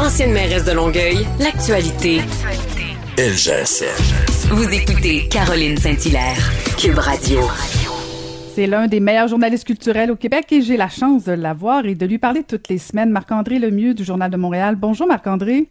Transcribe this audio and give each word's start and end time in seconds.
Ancienne 0.00 0.32
mairesse 0.32 0.64
de 0.64 0.72
Longueuil, 0.72 1.26
l'actualité. 1.38 2.20
LGSN. 3.18 4.48
Vous 4.48 4.72
écoutez 4.72 5.28
Caroline 5.28 5.76
Saint-Hilaire, 5.76 6.38
Cube 6.78 6.96
Radio. 6.96 7.40
C'est 8.54 8.66
l'un 8.66 8.86
des 8.86 8.98
meilleurs 8.98 9.28
journalistes 9.28 9.66
culturels 9.66 10.10
au 10.10 10.16
Québec 10.16 10.50
et 10.52 10.62
j'ai 10.62 10.78
la 10.78 10.88
chance 10.88 11.24
de 11.24 11.32
l'avoir 11.32 11.84
et 11.84 11.94
de 11.94 12.06
lui 12.06 12.16
parler 12.16 12.44
toutes 12.44 12.68
les 12.68 12.78
semaines. 12.78 13.10
Marc-André 13.10 13.58
Lemieux 13.58 13.92
du 13.92 14.02
Journal 14.02 14.30
de 14.30 14.38
Montréal. 14.38 14.76
Bonjour 14.76 15.06
Marc-André. 15.06 15.68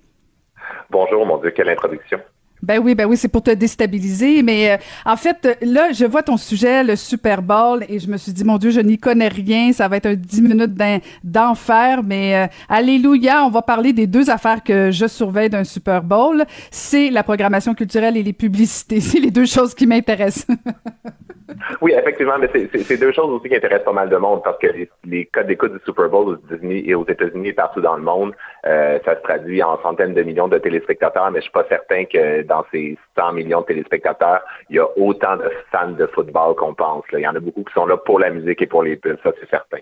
Bonjour, 0.91 1.25
mon 1.25 1.39
Dieu, 1.39 1.49
quelle 1.49 1.69
introduction. 1.69 2.19
Ben 2.61 2.79
oui, 2.79 2.95
ben 2.95 3.05
oui, 3.05 3.17
c'est 3.17 3.27
pour 3.27 3.41
te 3.41 3.51
déstabiliser. 3.51 4.43
Mais 4.43 4.71
euh, 4.71 4.77
en 5.05 5.15
fait, 5.15 5.57
là, 5.61 5.91
je 5.91 6.05
vois 6.05 6.23
ton 6.23 6.37
sujet, 6.37 6.83
le 6.83 6.95
Super 6.95 7.41
Bowl, 7.41 7.85
et 7.87 7.99
je 7.99 8.07
me 8.07 8.17
suis 8.17 8.33
dit, 8.33 8.43
mon 8.43 8.57
Dieu, 8.57 8.71
je 8.71 8.79
n'y 8.81 8.97
connais 8.97 9.27
rien. 9.27 9.71
Ça 9.73 9.87
va 9.87 9.97
être 9.97 10.07
un 10.07 10.15
10 10.15 10.41
minutes 10.41 10.77
d'enfer. 11.23 12.03
Mais 12.03 12.35
euh, 12.35 12.47
alléluia, 12.67 13.45
on 13.45 13.49
va 13.49 13.61
parler 13.61 13.93
des 13.93 14.07
deux 14.07 14.29
affaires 14.29 14.63
que 14.63 14.91
je 14.91 15.07
surveille 15.07 15.49
d'un 15.49 15.63
Super 15.63 16.03
Bowl. 16.03 16.45
C'est 16.71 17.09
la 17.09 17.23
programmation 17.23 17.73
culturelle 17.73 18.17
et 18.17 18.23
les 18.23 18.33
publicités. 18.33 18.99
C'est 19.09 19.19
les 19.19 19.31
deux 19.31 19.45
choses 19.45 19.73
qui 19.73 19.87
m'intéressent. 19.87 20.47
Oui, 21.81 21.93
effectivement, 21.93 22.37
mais 22.39 22.49
c'est 22.53 22.97
deux 22.97 23.11
choses 23.11 23.29
aussi 23.29 23.49
qui 23.49 23.55
intéressent 23.55 23.85
pas 23.85 23.93
mal 23.93 24.09
de 24.09 24.17
monde 24.17 24.41
parce 24.43 24.57
que 24.59 24.67
les, 25.05 25.25
codes 25.25 25.47
d'écoute 25.47 25.73
du 25.73 25.79
Super 25.85 26.09
Bowl 26.09 26.29
aux 26.29 26.35
États-Unis 26.35 26.83
et 26.85 26.95
aux 26.95 27.07
États-Unis 27.07 27.49
et 27.49 27.53
partout 27.53 27.81
dans 27.81 27.95
le 27.95 28.03
monde, 28.03 28.33
euh, 28.65 28.99
ça 29.05 29.15
se 29.15 29.21
traduit 29.21 29.61
en 29.63 29.81
centaines 29.81 30.13
de 30.13 30.23
millions 30.23 30.47
de 30.47 30.57
téléspectateurs, 30.57 31.31
mais 31.31 31.39
je 31.39 31.43
suis 31.43 31.51
pas 31.51 31.65
certain 31.69 32.05
que 32.05 32.43
dans 32.43 32.65
ces 32.71 32.97
100 33.17 33.33
millions 33.33 33.61
de 33.61 33.65
téléspectateurs, 33.65 34.41
il 34.69 34.77
y 34.77 34.79
a 34.79 34.87
autant 34.97 35.37
de 35.37 35.49
fans 35.71 35.91
de 35.91 36.07
football 36.07 36.55
qu'on 36.55 36.73
pense. 36.73 37.03
Il 37.13 37.19
y 37.19 37.27
en 37.27 37.35
a 37.35 37.39
beaucoup 37.39 37.63
qui 37.63 37.73
sont 37.73 37.85
là 37.85 37.97
pour 37.97 38.19
la 38.19 38.29
musique 38.29 38.61
et 38.61 38.67
pour 38.67 38.83
les 38.83 38.95
pubs, 38.95 39.17
ça 39.23 39.31
c'est 39.39 39.49
certain. 39.49 39.79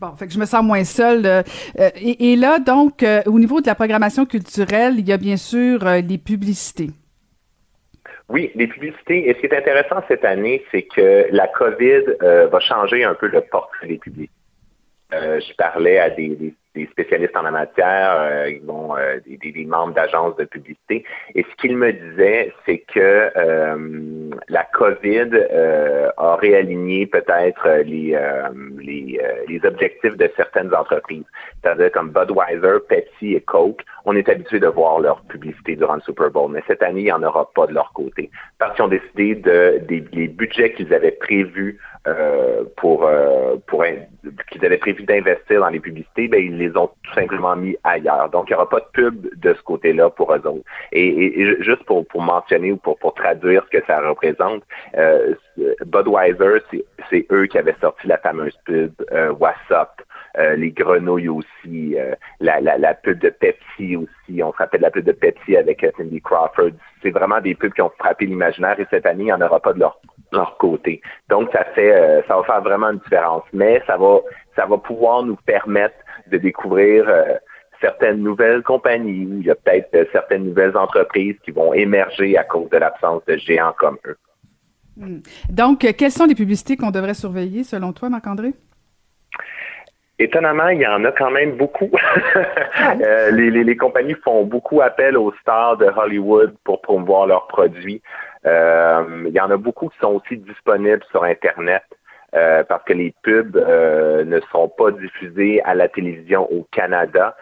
Bon, 0.00 0.14
fait 0.14 0.26
que 0.26 0.32
je 0.32 0.38
me 0.38 0.44
sens 0.44 0.62
moins 0.62 0.84
seule. 0.84 1.24
Euh, 1.24 1.42
et, 1.96 2.36
là, 2.36 2.58
donc, 2.58 3.02
euh, 3.02 3.22
au 3.24 3.38
niveau 3.38 3.62
de 3.62 3.66
la 3.66 3.74
programmation 3.74 4.26
culturelle, 4.26 4.96
il 4.98 5.08
y 5.08 5.12
a 5.12 5.16
bien 5.16 5.38
sûr 5.38 5.84
les 5.84 6.18
publicités. 6.18 6.90
Oui, 8.28 8.50
les 8.54 8.66
publicités. 8.66 9.28
Et 9.28 9.34
ce 9.34 9.40
qui 9.40 9.46
est 9.46 9.56
intéressant 9.56 10.02
cette 10.08 10.24
année, 10.24 10.64
c'est 10.72 10.82
que 10.82 11.26
la 11.30 11.46
COVID 11.46 12.02
euh, 12.22 12.48
va 12.48 12.60
changer 12.60 13.04
un 13.04 13.14
peu 13.14 13.28
le 13.28 13.40
portrait 13.40 13.86
des 13.86 13.98
publics. 13.98 14.30
Euh, 15.14 15.38
je 15.40 15.54
parlais 15.54 15.98
à 15.98 16.10
des, 16.10 16.54
spécialistes 16.90 17.36
en 17.36 17.42
la 17.42 17.52
matière, 17.52 18.16
euh, 18.18 18.50
bon, 18.62 18.96
euh, 18.96 19.18
des, 19.24 19.64
membres 19.64 19.94
d'agences 19.94 20.36
de 20.36 20.44
publicité, 20.44 21.04
et 21.34 21.42
ce 21.42 21.56
qu'ils 21.56 21.76
me 21.76 21.92
disaient, 21.92 22.52
c'est 22.66 22.78
que 22.92 23.30
la 24.48 24.64
COVID 24.74 25.30
a 26.16 26.36
réaligné 26.36 27.06
peut-être 27.06 27.82
les, 27.84 28.18
les, 28.86 29.20
les, 29.48 29.64
objectifs 29.64 30.16
de 30.16 30.30
certaines 30.36 30.74
entreprises. 30.74 31.24
C'est-à-dire 31.62 31.90
comme 31.92 32.10
Budweiser, 32.10 32.78
Pepsi 32.88 33.34
et 33.34 33.40
Coke, 33.40 33.82
on 34.04 34.14
est 34.14 34.28
habitué 34.28 34.60
de 34.60 34.68
voir 34.68 35.00
leur 35.00 35.20
publicité 35.22 35.76
durant 35.76 35.96
le 35.96 36.00
Super 36.02 36.30
Bowl, 36.30 36.50
mais 36.52 36.62
cette 36.66 36.82
année, 36.82 37.00
il 37.00 37.04
n'y 37.04 37.12
en 37.12 37.22
aura 37.22 37.50
pas 37.52 37.66
de 37.66 37.74
leur 37.74 37.92
côté. 37.92 38.30
Parce 38.58 38.74
qu'ils 38.74 38.84
ont 38.84 38.88
décidé 38.88 39.34
de 39.34 39.80
des 39.88 40.04
les 40.12 40.28
budgets 40.28 40.72
qu'ils 40.72 40.92
avaient 40.94 41.10
prévus 41.10 41.78
euh, 42.06 42.64
pour 42.76 43.04
euh, 43.04 43.56
pour 43.66 43.84
qu'ils 44.50 44.64
avaient 44.64 44.78
prévu 44.78 45.02
d'investir 45.04 45.60
dans 45.60 45.68
les 45.68 45.80
publicités, 45.80 46.28
ben 46.28 46.42
ils 46.42 46.56
les 46.56 46.76
ont 46.76 46.88
tout 47.02 47.14
simplement 47.14 47.56
mis 47.56 47.76
ailleurs. 47.82 48.30
Donc 48.30 48.44
il 48.48 48.52
n'y 48.52 48.54
aura 48.54 48.68
pas 48.68 48.80
de 48.80 48.86
pub 48.92 49.26
de 49.36 49.54
ce 49.54 49.62
côté-là 49.62 50.10
pour 50.10 50.32
eux 50.32 50.46
autres. 50.46 50.64
Et, 50.92 51.62
juste 51.62 51.84
pour, 51.84 52.06
pour 52.06 52.22
mentionner 52.22 52.72
ou 52.72 52.76
pour, 52.76 52.98
pour 52.98 53.14
traduire 53.14 53.64
ce 53.64 53.78
que 53.78 53.84
ça 53.86 54.00
représente, 54.00 54.62
euh, 54.96 55.34
Budweiser, 55.84 56.62
c'est 57.10 57.26
eux 57.30 57.46
qui 57.46 57.58
avaient 57.58 57.76
sorti 57.80 58.06
la 58.06 58.18
fameuse 58.18 58.56
pub 58.64 58.92
euh, 59.12 59.32
WhatsApp. 59.32 60.02
Euh, 60.38 60.54
les 60.56 60.70
grenouilles 60.70 61.30
aussi, 61.30 61.96
la, 62.40 62.60
la, 62.60 62.94
pub 62.94 63.18
de 63.20 63.30
Pepsi 63.30 63.96
aussi. 63.96 64.42
On 64.42 64.52
se 64.52 64.58
rappelle 64.58 64.82
la 64.82 64.90
pub 64.90 65.04
de 65.04 65.12
Pepsi 65.12 65.56
avec 65.56 65.86
Cindy 65.96 66.20
Crawford. 66.20 66.72
C'est 67.02 67.10
vraiment 67.10 67.40
des 67.40 67.54
pubs 67.54 67.72
qui 67.72 67.80
ont 67.80 67.92
frappé 67.98 68.26
l'imaginaire 68.26 68.78
et 68.78 68.86
cette 68.90 69.06
année, 69.06 69.22
il 69.22 69.26
n'y 69.26 69.32
en 69.32 69.40
aura 69.40 69.60
pas 69.60 69.72
de 69.72 69.80
leur 69.80 70.56
côté. 70.58 71.00
Donc, 71.28 71.50
ça 71.52 71.64
fait, 71.74 71.92
euh, 71.92 72.22
ça 72.28 72.36
va 72.36 72.44
faire 72.44 72.62
vraiment 72.62 72.90
une 72.90 72.98
différence. 72.98 73.44
Mais 73.52 73.82
ça 73.86 73.96
va, 73.96 74.20
ça 74.54 74.66
va 74.66 74.78
pouvoir 74.78 75.22
nous 75.22 75.36
permettre 75.46 75.96
de 76.28 76.38
découvrir 76.38 77.08
euh, 77.08 77.34
certaines 77.80 78.22
nouvelles 78.22 78.62
compagnies. 78.62 79.28
Il 79.40 79.46
y 79.46 79.50
a 79.50 79.54
peut-être 79.54 79.94
euh, 79.94 80.04
certaines 80.12 80.44
nouvelles 80.44 80.76
entreprises 80.76 81.36
qui 81.44 81.50
vont 81.50 81.72
émerger 81.72 82.36
à 82.36 82.44
cause 82.44 82.68
de 82.70 82.78
l'absence 82.78 83.24
de 83.26 83.36
géants 83.36 83.74
comme 83.78 83.98
eux. 84.06 84.16
Hmm. 84.96 85.18
Donc, 85.50 85.80
quelles 85.80 86.10
sont 86.10 86.26
les 86.26 86.34
publicités 86.34 86.76
qu'on 86.76 86.90
devrait 86.90 87.14
surveiller 87.14 87.64
selon 87.64 87.92
toi, 87.92 88.08
Marc-André? 88.08 88.54
Étonnamment, 90.18 90.68
il 90.68 90.80
y 90.80 90.86
en 90.86 91.04
a 91.04 91.12
quand 91.12 91.30
même 91.30 91.56
beaucoup. 91.56 91.90
les, 93.32 93.50
les, 93.50 93.64
les, 93.64 93.76
compagnies 93.76 94.16
font 94.24 94.44
beaucoup 94.44 94.80
appel 94.80 95.16
aux 95.18 95.32
stars 95.42 95.76
de 95.76 95.84
Hollywood 95.84 96.56
pour 96.64 96.80
promouvoir 96.80 97.26
leurs 97.26 97.46
produits. 97.48 98.00
Euh, 98.46 99.24
il 99.26 99.32
y 99.32 99.40
en 99.40 99.50
a 99.50 99.58
beaucoup 99.58 99.88
qui 99.88 99.98
sont 99.98 100.14
aussi 100.14 100.38
disponibles 100.38 101.04
sur 101.10 101.24
Internet. 101.24 101.82
Euh, 102.36 102.62
parce 102.64 102.84
que 102.84 102.92
les 102.92 103.14
pubs 103.22 103.56
euh, 103.56 104.24
ne 104.24 104.40
sont 104.52 104.68
pas 104.68 104.90
diffusés 104.90 105.62
à 105.62 105.74
la 105.74 105.88
télévision 105.88 106.50
au 106.52 106.66
Canada. 106.70 107.34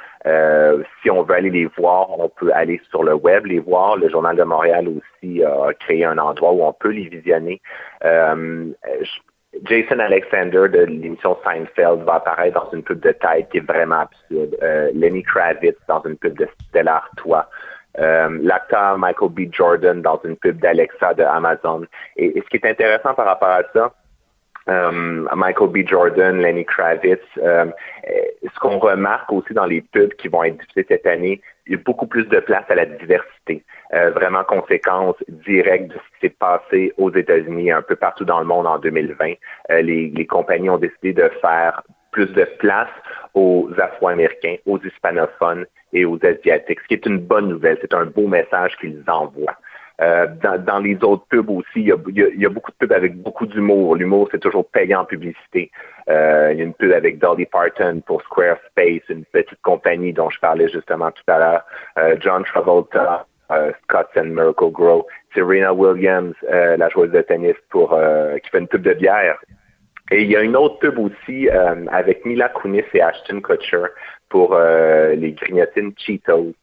si 1.02 1.10
on 1.10 1.22
veut 1.22 1.34
aller 1.34 1.50
les 1.50 1.66
voir, 1.66 2.18
on 2.18 2.28
peut 2.28 2.52
aller 2.54 2.80
sur 2.90 3.02
le 3.02 3.14
web 3.14 3.46
les 3.46 3.58
voir. 3.58 3.96
Le 3.96 4.08
Journal 4.08 4.36
de 4.36 4.44
Montréal 4.44 4.88
aussi 4.88 5.42
a 5.44 5.72
créé 5.74 6.04
un 6.04 6.18
endroit 6.18 6.52
où 6.52 6.62
on 6.62 6.72
peut 6.72 6.90
les 6.90 7.08
visionner. 7.08 7.60
Jason 9.62 9.98
Alexander 10.00 10.68
de 10.68 10.84
l'émission 10.84 11.36
Seinfeld 11.44 12.02
va 12.04 12.14
apparaître 12.14 12.60
dans 12.60 12.70
une 12.72 12.82
pub 12.82 13.00
de 13.00 13.12
tête 13.12 13.48
qui 13.50 13.58
est 13.58 13.66
vraiment 13.66 14.00
absurde. 14.06 14.56
Lenny 14.94 15.22
Kravitz 15.22 15.76
dans 15.88 16.02
une 16.04 16.16
pub 16.16 16.38
de 16.38 16.48
Stella 16.68 16.96
Artois. 16.96 17.48
Euh, 17.98 18.38
l'acteur 18.42 18.98
Michael 18.98 19.30
B. 19.30 19.52
Jordan 19.52 20.02
dans 20.02 20.20
une 20.24 20.36
pub 20.36 20.58
d'Alexa 20.58 21.14
de 21.14 21.22
Amazon. 21.22 21.86
Et, 22.16 22.34
ce 22.34 22.48
qui 22.48 22.56
est 22.56 22.68
intéressant 22.68 23.14
par 23.14 23.26
rapport 23.26 23.50
à 23.50 23.62
ça, 23.72 23.92
euh, 24.68 25.26
Michael 25.34 25.68
B. 25.68 25.86
Jordan, 25.86 26.40
Lenny 26.40 26.64
Kravitz, 26.64 27.20
euh, 27.38 27.66
ce 28.42 28.58
qu'on 28.60 28.78
remarque 28.78 29.32
aussi 29.32 29.52
dans 29.52 29.66
les 29.66 29.80
pubs 29.80 30.14
qui 30.14 30.28
vont 30.28 30.44
être 30.44 30.58
diffusées 30.58 30.86
cette 30.88 31.06
année, 31.06 31.40
il 31.66 31.72
y 31.72 31.76
a 31.76 31.78
beaucoup 31.78 32.06
plus 32.06 32.24
de 32.24 32.40
place 32.40 32.64
à 32.68 32.74
la 32.74 32.86
diversité. 32.86 33.62
vraiment 33.90 34.44
conséquence 34.44 35.16
directe 35.28 35.88
de 35.88 35.94
ce 35.94 35.98
qui 35.98 36.20
s'est 36.22 36.36
passé 36.38 36.92
aux 36.98 37.12
États-Unis, 37.12 37.70
un 37.70 37.82
peu 37.82 37.96
partout 37.96 38.24
dans 38.24 38.40
le 38.40 38.44
monde 38.44 38.66
en 38.66 38.78
2020. 38.78 39.34
les, 39.70 40.08
les 40.08 40.26
compagnies 40.26 40.68
ont 40.68 40.78
décidé 40.78 41.12
de 41.12 41.28
faire 41.40 41.82
plus 42.14 42.32
de 42.32 42.44
place 42.58 42.88
aux 43.34 43.68
Afro-Américains, 43.76 44.56
aux 44.66 44.78
hispanophones 44.78 45.66
et 45.92 46.04
aux 46.04 46.18
Asiatiques, 46.24 46.80
ce 46.80 46.86
qui 46.88 46.94
est 46.94 47.06
une 47.06 47.18
bonne 47.18 47.48
nouvelle. 47.48 47.76
C'est 47.80 47.92
un 47.92 48.06
beau 48.06 48.28
message 48.28 48.76
qu'ils 48.80 49.02
envoient. 49.08 49.56
Euh, 50.00 50.26
dans, 50.58 50.80
les 50.80 50.96
autres 51.04 51.24
pubs 51.28 51.50
aussi, 51.50 51.76
il 51.76 51.86
y, 51.86 51.92
a, 51.92 52.48
beaucoup 52.48 52.72
de 52.72 52.76
pubs 52.76 52.92
avec 52.92 53.16
beaucoup 53.16 53.46
d'humour. 53.46 53.94
L'humour, 53.94 54.28
c'est 54.32 54.40
toujours 54.40 54.66
payant 54.68 55.02
en 55.02 55.04
publicité. 55.04 55.70
Euh, 56.08 56.50
il 56.52 56.58
y 56.58 56.62
a 56.62 56.64
une 56.64 56.74
pub 56.74 56.92
avec 56.92 57.18
Dolly 57.18 57.46
Parton 57.46 58.02
pour 58.04 58.20
Squarespace, 58.22 59.08
une 59.08 59.24
petite 59.26 59.60
compagnie 59.62 60.12
dont 60.12 60.30
je 60.30 60.40
parlais 60.40 60.68
justement 60.68 61.12
tout 61.12 61.22
à 61.28 61.38
l'heure. 61.38 61.62
Euh, 61.98 62.16
John 62.20 62.44
Travolta, 62.44 63.26
Scott 63.84 64.08
and 64.16 64.24
Miracle 64.24 64.72
Grow. 64.72 65.06
Serena 65.32 65.72
Williams, 65.72 66.34
la 66.42 66.88
joueuse 66.88 67.10
de 67.10 67.20
tennis, 67.20 67.56
pour 67.70 67.90
qui 67.90 68.50
fait 68.50 68.58
une 68.58 68.68
pub 68.68 68.82
de 68.82 68.94
bière. 68.94 69.38
Et 70.10 70.22
il 70.22 70.30
y 70.30 70.36
a 70.36 70.40
une 70.40 70.56
autre 70.56 70.78
pub 70.78 70.98
aussi 70.98 71.48
avec 71.48 72.24
Mila 72.24 72.48
Kunis 72.48 72.84
et 72.94 73.02
Ashton 73.02 73.40
Kutcher 73.40 73.84
pour 74.28 74.56
les 74.56 75.32
grignotines 75.32 75.92
Cheetos. 75.96 76.54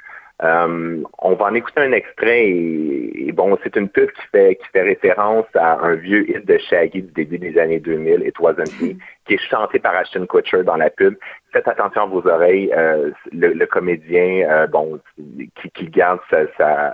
Euh, 0.44 1.04
on 1.20 1.36
va 1.36 1.46
en 1.46 1.54
écouter 1.54 1.82
un 1.82 1.92
extrait 1.92 2.48
et, 2.48 3.32
bon, 3.32 3.58
c'est 3.64 3.76
une 3.76 3.90
pub 3.90 4.10
qui 4.12 4.22
fait 4.32 4.56
qui 4.56 4.68
fait 4.74 4.82
référence 4.82 5.46
à 5.56 5.80
un 5.82 5.94
vieux 5.94 6.28
hit 6.30 6.46
de 6.48 6.58
Shaggy 6.58 7.04
du 7.04 7.12
début 7.12 7.38
des 7.38 7.60
années 7.60 7.80
2000, 7.80 8.24
It 8.26 8.40
Wasn't 8.40 8.82
Me, 8.82 8.96
qui 9.26 9.36
est 9.36 9.50
chanté 9.50 9.78
par 9.78 9.96
Ashton 9.96 10.26
Kutcher 10.26 10.64
dans 10.64 10.78
la 10.78 10.90
pub. 10.90 11.16
Faites 11.54 11.68
attention 11.68 12.04
à 12.04 12.06
vos 12.06 12.26
oreilles. 12.28 12.72
Euh, 12.76 13.12
le, 13.32 13.66
comédien, 13.66 14.68
bon, 14.72 15.00
qui, 15.76 15.86
garde 15.90 16.20
sa, 16.30 16.48
sa, 16.58 16.94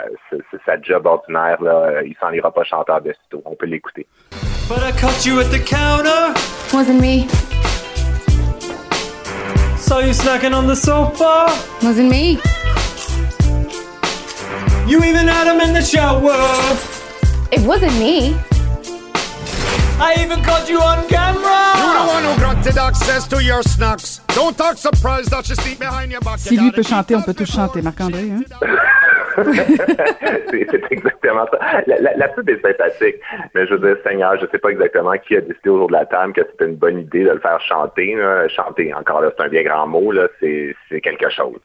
sa, 0.66 0.82
job 0.82 1.06
ordinaire, 1.06 1.62
là, 1.62 2.02
il 2.04 2.16
s'en 2.20 2.32
ira 2.32 2.52
pas 2.52 2.64
chanteur 2.64 3.02
de 3.02 3.14
sitôt. 3.24 3.42
On 3.46 3.56
peut 3.56 3.68
l'écouter. 3.68 4.06
But 4.68 4.80
I 4.80 4.92
caught 5.00 5.26
you 5.26 5.40
at 5.40 5.50
the 5.52 5.64
counter. 5.64 6.34
Wasn't 6.74 7.00
me. 7.00 7.28
Saw 9.78 10.00
you 10.00 10.12
snacking 10.12 10.54
on 10.54 10.68
the 10.68 10.76
sofa. 10.76 11.48
Wasn't 11.82 12.10
me. 12.10 12.38
You 14.88 15.04
even 15.04 15.28
had 15.28 15.54
him 15.54 15.60
in 15.60 15.74
the 15.74 15.82
shower. 15.82 16.32
It 17.52 17.60
wasn't 17.68 17.92
me. 18.00 18.38
I 20.00 20.16
even 20.20 20.42
caught 20.42 20.70
you 20.70 20.80
on 20.80 21.06
camera. 21.10 21.76
You 21.76 21.92
the 21.92 22.06
one 22.08 22.24
who 22.24 22.34
granted 22.40 22.78
access 22.78 23.28
to 23.28 23.44
your 23.44 23.64
snacks. 23.64 24.22
Don't 24.30 24.58
talk 24.58 24.78
surprised 24.78 25.32
that 25.32 25.50
you 25.50 25.56
sleep 25.56 25.80
behind 25.80 26.14
your 26.14 26.22
back. 26.22 26.40
Si 26.40 26.56
lui 26.56 26.72
peut 26.72 26.84
chanter, 26.84 27.16
on 27.18 27.22
peut 27.22 27.34
tous 27.34 27.52
chanter, 27.52 27.82
Marc-André. 27.82 28.32
Hein? 28.32 28.44
c'est 30.50 30.92
exactement 30.92 31.46
ça. 31.52 31.82
La, 31.86 32.16
la, 32.16 32.28
pub 32.30 32.50
est 32.50 32.62
sympathique, 32.62 33.18
mais 33.54 33.68
je 33.68 33.74
veux 33.74 33.80
dire, 33.80 33.98
Seigneur, 34.06 34.40
je 34.40 34.46
sais 34.50 34.58
pas 34.58 34.70
exactement 34.70 35.18
qui 35.18 35.36
a 35.36 35.42
décidé 35.42 35.70
autour 35.70 35.88
de 35.88 35.94
la 35.94 36.06
table 36.06 36.32
que 36.32 36.42
c'était 36.50 36.66
une 36.66 36.78
bonne 36.78 37.00
idée 37.00 37.26
de 37.26 37.32
le 37.32 37.40
faire 37.40 37.60
chanter. 37.60 38.16
Chanter, 38.56 38.94
encore 38.94 39.20
là, 39.20 39.32
c'est 39.38 39.44
un 39.44 39.50
bien 39.50 39.64
grand 39.64 39.86
mot, 39.86 40.14
là, 40.14 40.28
c'est 40.40 41.02
quelque 41.02 41.30
chose. 41.30 41.60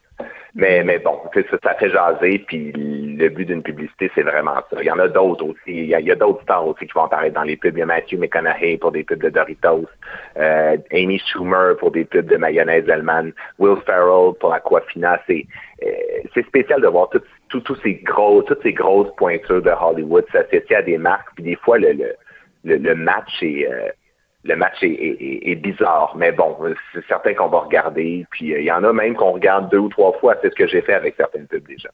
Mais, 0.54 0.84
mais 0.84 0.98
bon, 0.98 1.18
ça, 1.32 1.40
ça 1.62 1.74
fait 1.74 1.88
jaser, 1.88 2.40
puis 2.46 2.72
le 2.72 3.28
but 3.30 3.46
d'une 3.46 3.62
publicité, 3.62 4.10
c'est 4.14 4.22
vraiment 4.22 4.56
ça. 4.70 4.76
Il 4.80 4.84
y 4.84 4.90
en 4.90 4.98
a 4.98 5.08
d'autres 5.08 5.46
aussi. 5.46 5.56
Il 5.68 5.86
y 5.86 6.10
a, 6.10 6.14
d'autres 6.14 6.42
stars 6.42 6.66
aussi 6.66 6.86
qui 6.86 6.92
vont 6.92 7.04
apparaître 7.04 7.34
dans 7.34 7.42
les 7.42 7.56
pubs. 7.56 7.74
Il 7.74 7.80
y 7.80 7.82
a 7.82 7.86
Matthew 7.86 8.18
McConaughey 8.18 8.76
pour 8.76 8.92
des 8.92 9.02
pubs 9.02 9.22
de 9.22 9.30
Doritos, 9.30 9.86
euh, 10.36 10.76
Amy 10.92 11.18
Schumer 11.20 11.76
pour 11.78 11.90
des 11.90 12.04
pubs 12.04 12.26
de 12.26 12.36
mayonnaise 12.36 12.88
allemande, 12.90 13.32
Will 13.58 13.78
Ferrell 13.86 14.34
pour 14.40 14.52
Aquafina. 14.52 15.18
C'est 15.26 15.46
euh, 15.82 16.42
spécial 16.46 16.82
de 16.82 16.88
voir 16.88 17.08
tous 17.48 17.78
ces 17.82 17.94
gros, 17.94 18.42
toutes 18.42 18.62
ces 18.62 18.74
grosses 18.74 19.14
pointures 19.16 19.62
de 19.62 19.70
Hollywood 19.70 20.26
s'associer 20.32 20.76
à 20.76 20.82
des 20.82 20.98
marques. 20.98 21.28
Puis 21.34 21.44
des 21.44 21.56
fois, 21.56 21.78
le, 21.78 21.92
le, 22.64 22.76
le, 22.76 22.94
match 22.94 23.42
est 23.42 23.66
euh, 23.66 23.88
le 24.44 24.56
match 24.56 24.78
est, 24.82 25.54
bizarre, 25.56 26.14
mais 26.16 26.32
bon, 26.32 26.56
c'est 26.92 27.06
certain 27.06 27.34
qu'on 27.34 27.48
va 27.48 27.60
regarder. 27.60 28.26
Puis 28.30 28.52
euh, 28.52 28.60
il 28.60 28.66
y 28.66 28.72
en 28.72 28.82
a 28.82 28.92
même 28.92 29.14
qu'on 29.14 29.32
regarde 29.32 29.70
deux 29.70 29.78
ou 29.78 29.88
trois 29.88 30.12
fois. 30.18 30.34
C'est 30.42 30.50
ce 30.50 30.56
que 30.56 30.66
j'ai 30.66 30.82
fait 30.82 30.94
avec 30.94 31.14
certaines 31.16 31.46
pubs 31.46 31.66
déjà. 31.66 31.90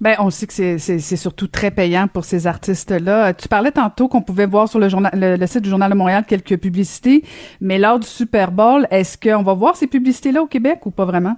Ben, 0.00 0.16
on 0.18 0.30
sait 0.30 0.46
que 0.48 0.78
c'est 0.78 1.16
surtout 1.16 1.46
très 1.46 1.70
payant 1.70 2.08
pour 2.08 2.24
ces 2.24 2.48
artistes-là. 2.48 3.34
Tu 3.34 3.46
parlais 3.46 3.70
tantôt 3.70 4.08
qu'on 4.08 4.22
pouvait 4.22 4.46
voir 4.46 4.68
sur 4.68 4.80
le, 4.80 4.88
journal, 4.88 5.12
le, 5.14 5.46
site 5.46 5.62
du 5.62 5.70
Journal 5.70 5.90
de 5.90 5.96
Montréal 5.96 6.24
quelques 6.26 6.58
publicités, 6.58 7.22
mais 7.60 7.78
lors 7.78 8.00
du 8.00 8.06
Super 8.06 8.50
Bowl, 8.50 8.88
est-ce 8.90 9.16
qu'on 9.16 9.42
va 9.42 9.54
voir 9.54 9.76
ces 9.76 9.86
publicités-là 9.86 10.42
au 10.42 10.46
Québec 10.46 10.84
ou 10.86 10.90
pas 10.90 11.04
vraiment? 11.04 11.36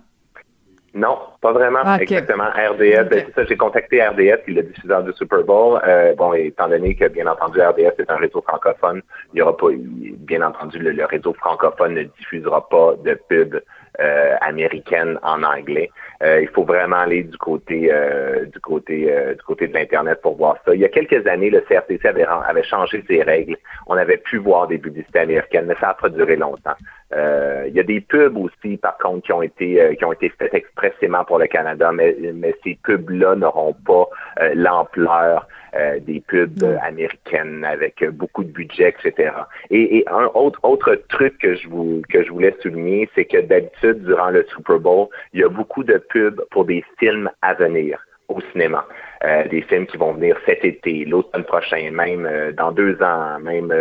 Non, 0.95 1.19
pas 1.41 1.53
vraiment. 1.53 1.81
Ah, 1.85 1.99
Exactement. 2.01 2.45
RDS, 2.45 3.09
ben, 3.11 3.25
c'est 3.27 3.35
ça, 3.35 3.45
j'ai 3.45 3.57
contacté 3.57 4.01
RDS, 4.01 4.45
qui 4.45 4.53
est 4.53 4.55
le 4.55 4.63
diffuseur 4.63 5.03
du 5.03 5.13
Super 5.15 5.43
Bowl. 5.43 5.81
Euh, 5.85 6.15
bon, 6.15 6.33
étant 6.35 6.69
donné 6.69 6.95
que, 6.95 7.09
bien 7.09 7.27
entendu, 7.27 7.61
RDS 7.61 7.99
est 7.99 8.11
un 8.11 8.17
réseau 8.17 8.41
francophone, 8.43 9.03
il 9.33 9.39
y 9.39 9.43
aura 9.43 9.57
pas, 9.57 9.67
bien 9.73 10.43
entendu, 10.43 10.79
le, 10.79 11.05
réseau 11.05 11.35
francophone 11.35 11.95
ne 11.95 12.05
diffusera 12.05 12.69
pas 12.69 12.95
de 13.05 13.19
pub 13.29 13.57
euh, 14.01 14.37
américaine 14.41 15.19
en 15.23 15.43
anglais. 15.43 15.91
Euh, 16.23 16.41
il 16.43 16.49
faut 16.49 16.65
vraiment 16.65 16.97
aller 16.97 17.25
du 17.25 17.37
côté 17.39 17.91
euh, 17.93 18.45
du 18.47 18.59
côté 18.61 19.13
euh, 19.13 19.35
du 19.35 19.43
côté 19.43 19.69
de 19.69 19.75
l'internet 19.75 20.21
pour 20.23 20.37
voir 20.37 20.57
ça. 20.65 20.75
Il 20.75 20.81
y 20.81 20.85
a 20.85 20.89
quelques 20.89 21.27
années, 21.27 21.51
le 21.51 21.61
CRTC 21.61 22.07
avait, 22.07 22.25
avait 22.25 22.63
changé 22.63 23.05
ses 23.07 23.23
règles. 23.23 23.57
On 23.87 23.97
avait 23.97 24.17
pu 24.17 24.39
voir 24.39 24.69
des 24.69 24.79
publicités 24.79 25.21
américaines, 25.21 25.67
mais 25.67 25.77
ça 25.81 25.89
n'a 25.89 25.95
pas 25.95 26.09
duré 26.09 26.37
longtemps. 26.37 26.75
Il 27.15 27.75
y 27.75 27.81
a 27.81 27.83
des 27.83 28.01
pubs 28.01 28.37
aussi, 28.37 28.77
par 28.77 28.99
contre, 28.99 29.27
qui 29.27 29.33
ont 29.33 29.43
été 29.43 29.97
qui 29.97 30.05
ont 30.05 30.13
été 30.13 30.29
faites 30.31 30.55
expressément 30.55 31.25
pour 31.25 31.39
le 31.39 31.47
Canada, 31.47 31.93
mais, 31.93 32.17
mais 32.35 32.55
ces 32.65 32.79
pubs-là 32.83 33.37
n'auront 33.37 33.75
pas 33.87 34.09
l'ampleur 34.55 35.47
euh, 35.77 35.99
des 35.99 36.21
pubs 36.21 36.63
américaines 36.83 37.65
avec 37.65 38.05
beaucoup 38.11 38.45
de 38.45 38.51
budget, 38.51 38.95
etc. 38.97 39.33
Et, 39.71 40.05
un 40.07 40.31
autre 40.35 40.61
autre 40.63 40.95
truc 41.09 41.37
que 41.39 41.57
je 41.57 41.69
vous 41.69 42.01
que 42.09 42.23
je 42.23 42.31
voulais 42.31 42.55
souligner, 42.63 43.09
c'est 43.15 43.25
que 43.25 43.41
d'habitude 43.41 44.05
durant 44.05 44.31
le 44.31 44.47
Super 44.55 44.79
Bowl, 44.79 45.09
il 45.33 45.41
y 45.41 45.43
a 45.43 45.49
beaucoup 45.49 45.83
de 45.83 45.99
pubs 45.99 46.41
pour 46.53 46.65
des 46.65 46.85
films 46.99 47.29
à 47.43 47.55
venir 47.55 47.99
au 48.29 48.41
cinéma. 48.53 48.87
Euh, 49.25 49.47
des 49.49 49.63
films 49.63 49.87
qui 49.87 49.97
vont 49.97 50.13
venir 50.13 50.37
cet 50.47 50.65
été, 50.65 51.05
l'automne 51.05 51.45
prochain, 51.45 51.91
même 51.91 52.27
euh, 52.27 52.53
dans 52.53 52.73
deux 52.73 53.01
ans, 53.03 53.39
même 53.41 53.73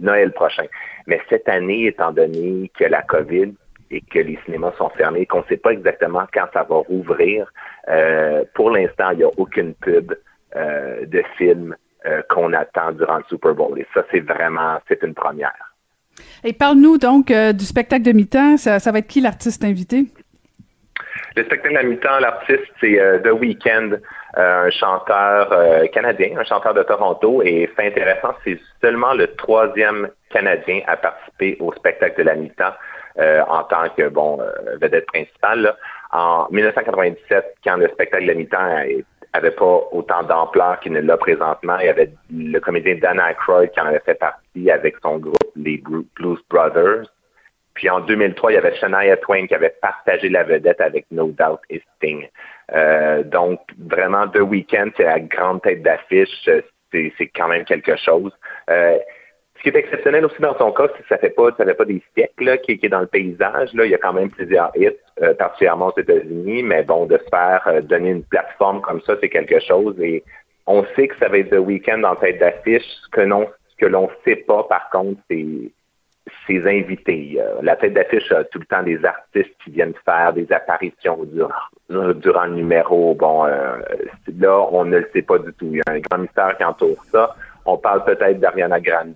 Noël 0.00 0.32
prochain. 0.32 0.66
Mais 1.06 1.20
cette 1.28 1.48
année, 1.48 1.86
étant 1.86 2.12
donné 2.12 2.70
que 2.78 2.84
la 2.84 3.02
COVID 3.02 3.52
et 3.90 4.00
que 4.00 4.18
les 4.18 4.38
cinémas 4.44 4.72
sont 4.78 4.88
fermés, 4.90 5.26
qu'on 5.26 5.40
ne 5.40 5.46
sait 5.48 5.56
pas 5.56 5.70
exactement 5.70 6.24
quand 6.32 6.46
ça 6.52 6.62
va 6.62 6.76
rouvrir, 6.76 7.52
pour 8.54 8.70
l'instant, 8.70 9.10
il 9.10 9.18
n'y 9.18 9.24
a 9.24 9.30
aucune 9.36 9.74
pub 9.74 10.14
euh, 10.56 11.04
de 11.06 11.20
films 11.36 11.74
euh, 12.06 12.22
qu'on 12.28 12.52
attend 12.52 12.92
durant 12.92 13.16
le 13.16 13.24
Super 13.28 13.54
Bowl. 13.54 13.76
Et 13.76 13.86
ça, 13.92 14.04
c'est 14.12 14.20
vraiment, 14.20 14.78
c'est 14.86 15.02
une 15.02 15.14
première. 15.14 15.74
Et 16.44 16.52
parle-nous 16.52 16.96
donc 16.96 17.32
euh, 17.32 17.52
du 17.52 17.64
spectacle 17.64 18.02
de 18.02 18.12
mi-temps. 18.12 18.56
Ça, 18.56 18.78
va 18.78 18.98
être 19.00 19.08
qui 19.08 19.20
l'artiste 19.20 19.64
invité? 19.64 20.04
Le 21.36 21.44
spectacle 21.44 21.76
de 21.82 21.88
mi-temps, 21.88 22.20
l'artiste, 22.20 22.62
c'est 22.80 23.22
The 23.24 23.32
Weeknd, 23.32 23.98
un 24.36 24.70
chanteur 24.70 25.90
canadien, 25.92 26.38
un 26.38 26.44
chanteur 26.44 26.74
de 26.74 26.82
Toronto. 26.84 27.42
Et 27.42 27.66
fait 27.76 27.88
intéressant, 27.88 28.34
c'est 28.44 28.58
seulement 28.80 29.14
le 29.14 29.26
troisième 29.34 30.08
Canadien 30.30 30.80
à 30.86 30.96
participer 30.96 31.56
au 31.60 31.72
spectacle 31.72 32.18
de 32.18 32.22
la 32.22 32.34
mi-temps 32.36 32.74
en 33.18 33.64
tant 33.64 33.88
que 33.96 34.08
bon 34.08 34.38
vedette 34.80 35.06
principale. 35.06 35.74
En 36.12 36.46
1997, 36.50 37.56
quand 37.64 37.78
le 37.78 37.88
spectacle 37.88 38.22
de 38.22 38.28
la 38.28 38.34
mi-temps 38.34 38.84
avait 39.32 39.50
pas 39.50 39.80
autant 39.90 40.22
d'ampleur 40.22 40.78
qu'il 40.78 40.92
ne 40.92 41.00
l'a 41.00 41.16
présentement. 41.16 41.76
Il 41.80 41.86
y 41.86 41.88
avait 41.88 42.12
le 42.32 42.60
comédien 42.60 42.94
Dan 42.94 43.18
Aykroyd 43.18 43.72
qui 43.72 43.80
en 43.80 43.86
avait 43.86 43.98
fait 44.06 44.14
partie 44.14 44.70
avec 44.70 44.94
son 45.02 45.18
groupe, 45.18 45.52
les 45.56 45.78
Blues 45.78 46.38
Brothers. 46.48 47.06
Puis 47.74 47.90
en 47.90 48.00
2003, 48.00 48.52
il 48.52 48.54
y 48.54 48.58
avait 48.58 48.74
Shania 48.76 49.16
Twain 49.18 49.46
qui 49.46 49.54
avait 49.54 49.74
partagé 49.80 50.28
la 50.28 50.44
vedette 50.44 50.80
avec 50.80 51.06
No 51.10 51.28
Doubt 51.28 51.60
et 51.70 51.82
Sting. 51.96 52.28
Euh, 52.72 53.22
donc, 53.24 53.60
vraiment, 53.78 54.28
The 54.28 54.40
Weeknd, 54.40 54.90
c'est 54.96 55.04
la 55.04 55.20
grande 55.20 55.62
tête 55.62 55.82
d'affiche. 55.82 56.48
C'est 56.92 57.30
quand 57.34 57.48
même 57.48 57.64
quelque 57.64 57.96
chose. 57.96 58.32
Euh, 58.70 58.98
ce 59.56 59.62
qui 59.62 59.68
est 59.76 59.76
exceptionnel 59.76 60.24
aussi 60.24 60.40
dans 60.40 60.56
son 60.58 60.72
cas, 60.72 60.88
c'est 60.94 61.02
que 61.02 61.08
ça 61.08 61.18
fait 61.18 61.30
pas, 61.30 61.50
ça 61.56 61.64
fait 61.64 61.74
pas 61.74 61.84
des 61.84 62.02
siècles 62.14 62.58
qui, 62.58 62.78
est 62.82 62.88
dans 62.88 63.00
le 63.00 63.06
paysage. 63.06 63.72
Là. 63.72 63.84
Il 63.84 63.90
y 63.90 63.94
a 63.94 63.98
quand 63.98 64.12
même 64.12 64.30
plusieurs 64.30 64.70
hits, 64.76 64.90
euh, 65.22 65.34
particulièrement 65.34 65.88
aux 65.88 65.98
États-Unis, 65.98 66.62
mais 66.62 66.82
bon, 66.82 67.06
de 67.06 67.18
se 67.18 67.28
faire 67.30 67.62
euh, 67.66 67.80
donner 67.80 68.10
une 68.10 68.24
plateforme 68.24 68.80
comme 68.80 69.00
ça, 69.02 69.14
c'est 69.20 69.28
quelque 69.28 69.60
chose. 69.60 69.98
Et 70.00 70.22
on 70.66 70.84
sait 70.96 71.08
que 71.08 71.16
ça 71.18 71.28
va 71.28 71.38
être 71.38 71.50
The 71.50 71.58
Weeknd 71.58 72.02
en 72.04 72.16
tête 72.16 72.38
d'affiche. 72.38 72.84
Ce 73.04 73.08
que 73.10 73.20
l'on 73.22 73.48
ce 73.68 73.76
que 73.76 73.86
l'on 73.86 74.08
sait 74.24 74.36
pas, 74.36 74.62
par 74.64 74.88
contre, 74.90 75.20
c'est 75.28 75.72
ses 76.46 76.66
invités. 76.66 77.36
Euh, 77.38 77.60
la 77.62 77.76
tête 77.76 77.94
d'affiche 77.94 78.30
a 78.32 78.44
tout 78.44 78.58
le 78.58 78.66
temps 78.66 78.82
des 78.82 79.04
artistes 79.04 79.54
qui 79.62 79.70
viennent 79.70 79.94
faire 80.04 80.32
des 80.32 80.50
apparitions 80.52 81.18
durant, 81.24 82.14
durant 82.14 82.44
le 82.44 82.54
numéro. 82.54 83.14
Bon, 83.14 83.44
là, 83.44 84.66
on 84.72 84.84
ne 84.84 84.98
le 84.98 85.10
sait 85.12 85.22
pas 85.22 85.38
du 85.38 85.52
tout. 85.54 85.68
Il 85.70 85.76
y 85.76 85.82
a 85.86 85.92
un 85.92 86.00
grand 86.00 86.18
mystère 86.18 86.56
qui 86.56 86.64
entoure 86.64 87.04
ça. 87.10 87.34
On 87.66 87.78
parle 87.78 88.04
peut-être 88.04 88.40
d'Ariana 88.40 88.80
Grande, 88.80 89.14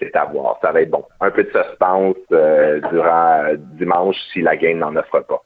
c'est 0.00 0.16
à 0.16 0.24
voir. 0.26 0.58
Ça 0.62 0.72
va 0.72 0.82
être 0.82 0.90
bon. 0.90 1.04
Un 1.20 1.30
peu 1.30 1.44
de 1.44 1.50
suspense 1.50 2.16
euh, 2.32 2.80
durant 2.90 3.42
euh, 3.44 3.56
dimanche 3.78 4.16
si 4.32 4.40
la 4.40 4.56
game 4.56 4.78
n'en 4.78 4.94
offre 4.96 5.20
pas. 5.20 5.42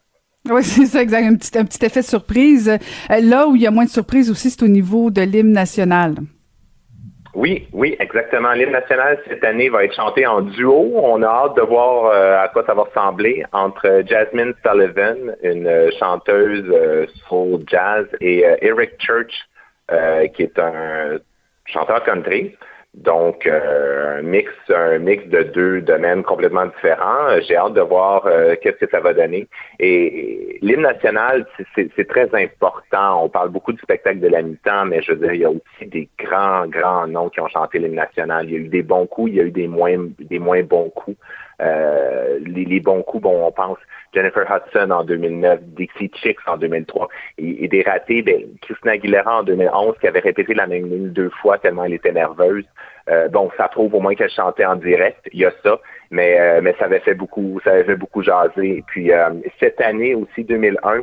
Oui, 0.50 0.62
c'est 0.64 0.86
ça, 0.86 1.02
exact. 1.02 1.24
Un 1.24 1.36
petit, 1.36 1.58
un 1.58 1.64
petit 1.64 1.84
effet 1.84 2.02
surprise. 2.02 2.68
Euh, 2.68 3.20
là 3.20 3.48
où 3.48 3.56
il 3.56 3.62
y 3.62 3.66
a 3.66 3.70
moins 3.70 3.84
de 3.84 3.90
surprise 3.90 4.30
aussi, 4.30 4.50
c'est 4.50 4.62
au 4.62 4.68
niveau 4.68 5.10
de 5.10 5.22
l'hymne 5.22 5.52
national. 5.52 6.16
Oui, 7.34 7.66
oui, 7.72 7.96
exactement. 7.98 8.52
L'hymne 8.52 8.72
national 8.72 9.18
cette 9.26 9.42
année 9.42 9.70
va 9.70 9.84
être 9.84 9.94
chanté 9.94 10.26
en 10.26 10.42
duo. 10.42 10.92
On 10.96 11.22
a 11.22 11.26
hâte 11.26 11.56
de 11.56 11.62
voir 11.62 12.12
à 12.42 12.48
quoi 12.48 12.62
ça 12.66 12.74
va 12.74 12.82
ressembler 12.82 13.42
entre 13.52 14.02
Jasmine 14.06 14.52
Sullivan, 14.62 15.34
une 15.42 15.90
chanteuse 15.98 17.08
soul 17.28 17.60
jazz, 17.66 18.06
et 18.20 18.44
Eric 18.60 18.92
Church, 18.98 19.32
qui 20.34 20.42
est 20.42 20.58
un 20.58 21.18
chanteur 21.64 22.04
country. 22.04 22.54
Donc, 22.94 23.46
euh, 23.46 24.18
un 24.18 24.22
mix, 24.22 24.52
un 24.68 24.98
mix 24.98 25.26
de 25.28 25.44
deux 25.44 25.80
domaines 25.80 26.22
complètement 26.22 26.66
différents. 26.66 27.26
Euh, 27.30 27.40
j'ai 27.40 27.56
hâte 27.56 27.72
de 27.72 27.80
voir 27.80 28.26
euh, 28.26 28.54
qu'est-ce 28.60 28.76
que 28.76 28.90
ça 28.90 29.00
va 29.00 29.14
donner. 29.14 29.48
Et, 29.78 30.58
l'hymne 30.60 30.82
national, 30.82 31.46
c'est 31.74 32.06
très 32.06 32.28
important. 32.34 33.24
On 33.24 33.30
parle 33.30 33.48
beaucoup 33.48 33.72
du 33.72 33.80
spectacle 33.80 34.20
de 34.20 34.28
la 34.28 34.42
mi-temps, 34.42 34.84
mais 34.84 35.00
je 35.00 35.12
veux 35.12 35.26
dire, 35.26 35.32
il 35.32 35.40
y 35.40 35.44
a 35.46 35.50
aussi 35.50 35.86
des 35.86 36.06
grands, 36.18 36.66
grands 36.66 37.06
noms 37.06 37.30
qui 37.30 37.40
ont 37.40 37.48
chanté 37.48 37.78
l'hymne 37.78 37.94
national. 37.94 38.44
Il 38.44 38.52
y 38.52 38.56
a 38.56 38.58
eu 38.58 38.68
des 38.68 38.82
bons 38.82 39.06
coups, 39.06 39.30
il 39.30 39.36
y 39.36 39.40
a 39.40 39.44
eu 39.44 39.50
des 39.50 39.68
moins, 39.68 39.96
des 40.18 40.38
moins 40.38 40.62
bons 40.62 40.90
coups. 40.90 41.16
les, 41.60 42.80
bons 42.80 43.02
coups, 43.02 43.22
bon, 43.22 43.46
on 43.46 43.52
pense 43.52 43.78
Jennifer 44.12 44.44
Hudson 44.44 44.90
en 44.90 45.04
2009, 45.04 45.60
Dixie 45.76 46.10
Chicks 46.14 46.38
en 46.46 46.56
2003, 46.56 47.08
et, 47.38 47.68
des 47.68 47.82
ratés, 47.82 48.22
ben, 48.22 48.42
Christina 48.60 48.92
Aguilera 48.92 49.38
en 49.38 49.42
2011 49.42 49.96
qui 50.00 50.06
avait 50.06 50.20
répété 50.20 50.54
la 50.54 50.66
même 50.66 50.86
ligne 50.86 51.08
deux 51.08 51.30
fois 51.30 51.58
tellement 51.58 51.84
elle 51.84 51.94
était 51.94 52.12
nerveuse. 52.12 52.64
Euh, 53.08 53.28
bon, 53.28 53.50
ça 53.56 53.68
prouve 53.68 53.94
au 53.94 54.00
moins 54.00 54.14
qu'elle 54.14 54.30
chantait 54.30 54.64
en 54.64 54.76
direct, 54.76 55.28
il 55.32 55.40
y 55.40 55.44
a 55.44 55.52
ça, 55.64 55.80
mais 56.10 56.38
euh, 56.40 56.60
mais 56.62 56.74
ça 56.78 56.84
avait 56.84 57.00
fait 57.00 57.14
beaucoup, 57.14 57.60
ça 57.64 57.72
avait 57.72 57.84
fait 57.84 57.96
beaucoup 57.96 58.22
jaser. 58.22 58.78
Et 58.78 58.84
puis 58.86 59.12
euh, 59.12 59.30
cette 59.58 59.80
année 59.80 60.14
aussi 60.14 60.44
2001, 60.44 61.02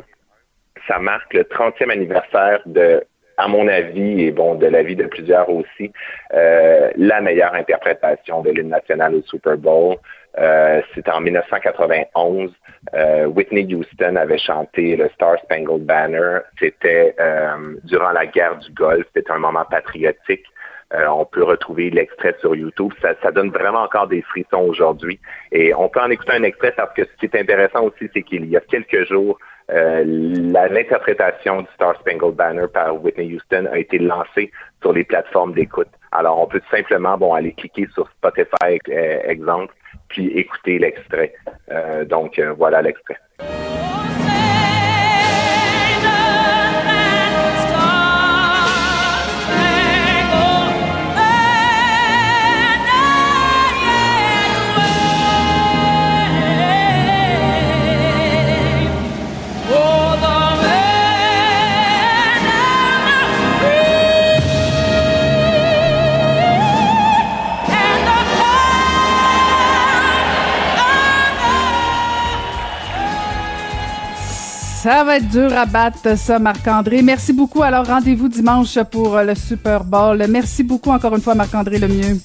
ça 0.88 0.98
marque 0.98 1.34
le 1.34 1.42
30e 1.42 1.90
anniversaire 1.90 2.60
de 2.66 3.04
à 3.40 3.48
mon 3.48 3.68
avis, 3.68 4.24
et 4.24 4.32
bon, 4.32 4.54
de 4.54 4.66
l'avis 4.66 4.96
de 4.96 5.06
plusieurs 5.06 5.48
aussi, 5.48 5.90
euh, 6.34 6.90
la 6.96 7.22
meilleure 7.22 7.54
interprétation 7.54 8.42
de 8.42 8.50
l'hymne 8.50 8.68
national 8.68 9.14
au 9.14 9.22
Super 9.22 9.56
Bowl. 9.56 9.96
Euh, 10.38 10.82
C'était 10.94 11.10
en 11.10 11.20
1991. 11.20 12.52
Euh, 12.94 13.26
Whitney 13.26 13.74
Houston 13.74 14.16
avait 14.16 14.38
chanté 14.38 14.94
le 14.94 15.08
Star 15.14 15.38
Spangled 15.44 15.86
Banner. 15.86 16.40
C'était 16.58 17.14
euh, 17.18 17.76
durant 17.84 18.12
la 18.12 18.26
guerre 18.26 18.58
du 18.58 18.70
Golfe. 18.72 19.06
C'était 19.14 19.32
un 19.32 19.38
moment 19.38 19.64
patriotique. 19.64 20.44
Euh, 20.92 21.06
on 21.06 21.24
peut 21.24 21.44
retrouver 21.44 21.88
l'extrait 21.90 22.34
sur 22.40 22.54
YouTube. 22.54 22.92
Ça, 23.00 23.14
ça, 23.22 23.30
donne 23.30 23.50
vraiment 23.50 23.82
encore 23.82 24.08
des 24.08 24.22
frissons 24.22 24.66
aujourd'hui. 24.68 25.18
Et 25.52 25.72
on 25.74 25.88
peut 25.88 26.00
en 26.00 26.10
écouter 26.10 26.32
un 26.32 26.42
extrait 26.42 26.72
parce 26.76 26.92
que 26.94 27.04
ce 27.04 27.16
qui 27.18 27.26
est 27.26 27.40
intéressant 27.40 27.84
aussi, 27.84 28.10
c'est 28.12 28.22
qu'il 28.22 28.46
y 28.46 28.56
a 28.56 28.60
quelques 28.60 29.06
jours, 29.08 29.38
l'interprétation 29.72 31.62
du 31.62 31.68
Star 31.74 31.98
Spangled 32.00 32.34
Banner 32.34 32.66
par 32.72 33.02
Whitney 33.02 33.34
Houston 33.34 33.66
a 33.72 33.78
été 33.78 33.98
lancée 33.98 34.50
sur 34.82 34.92
les 34.92 35.04
plateformes 35.04 35.54
d'écoute. 35.54 35.88
Alors, 36.12 36.40
on 36.40 36.46
peut 36.46 36.62
simplement 36.70 37.16
bon 37.16 37.34
aller 37.34 37.52
cliquer 37.52 37.86
sur 37.94 38.08
Spotify, 38.10 38.78
euh, 38.88 39.20
exemple, 39.24 39.74
puis 40.08 40.26
écouter 40.28 40.78
l'extrait. 40.78 41.34
Euh, 41.70 42.04
donc, 42.04 42.40
voilà 42.56 42.82
l'extrait. 42.82 43.18
Ça 74.82 75.04
va 75.04 75.18
être 75.18 75.28
dur 75.28 75.52
à 75.58 75.66
battre, 75.66 76.16
ça, 76.16 76.38
Marc-André. 76.38 77.02
Merci 77.02 77.34
beaucoup. 77.34 77.62
Alors, 77.62 77.86
rendez-vous 77.86 78.28
dimanche 78.28 78.78
pour 78.90 79.18
le 79.18 79.34
Super 79.34 79.84
Bowl. 79.84 80.24
Merci 80.26 80.62
beaucoup 80.62 80.88
encore 80.90 81.14
une 81.14 81.20
fois, 81.20 81.34
Marc-André 81.34 81.78
Lemieux. 81.78 82.18